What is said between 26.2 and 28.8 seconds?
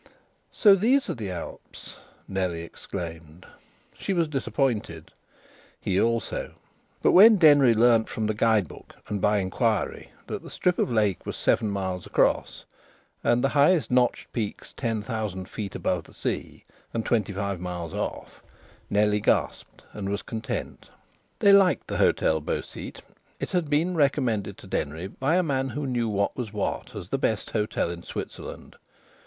was what, as the best hotel in Switzerland.